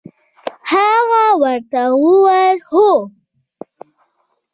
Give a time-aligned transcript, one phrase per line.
[0.71, 2.89] هغه ورته وویل: هو.